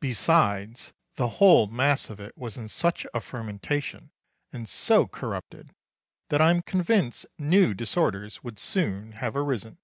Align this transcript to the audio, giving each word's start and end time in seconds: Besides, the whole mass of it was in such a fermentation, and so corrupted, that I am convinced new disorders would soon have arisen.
Besides, 0.00 0.92
the 1.14 1.28
whole 1.40 1.66
mass 1.66 2.10
of 2.10 2.20
it 2.20 2.36
was 2.36 2.58
in 2.58 2.68
such 2.68 3.06
a 3.14 3.22
fermentation, 3.22 4.10
and 4.52 4.68
so 4.68 5.06
corrupted, 5.06 5.74
that 6.28 6.42
I 6.42 6.50
am 6.50 6.60
convinced 6.60 7.24
new 7.38 7.72
disorders 7.72 8.44
would 8.44 8.58
soon 8.58 9.12
have 9.12 9.34
arisen. 9.34 9.78